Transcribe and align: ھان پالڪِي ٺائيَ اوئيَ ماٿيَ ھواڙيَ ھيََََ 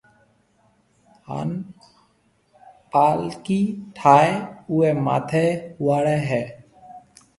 ھان 1.27 1.49
پالڪِي 2.91 3.61
ٺائيَ 3.97 4.31
اوئيَ 4.69 4.89
ماٿيَ 5.05 5.45
ھواڙيَ 5.81 6.17
ھيََََ 6.29 6.43